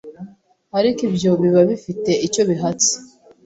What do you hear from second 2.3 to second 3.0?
bihatse,